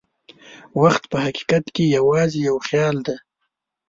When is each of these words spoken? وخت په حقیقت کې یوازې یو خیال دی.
وخت 0.81 1.03
په 1.11 1.17
حقیقت 1.25 1.65
کې 1.75 1.83
یوازې 1.97 2.39
یو 2.49 2.57
خیال 2.67 2.95
دی. 3.05 3.17